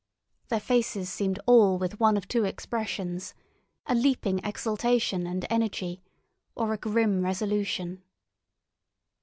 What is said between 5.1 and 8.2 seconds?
and energy or a grim resolution.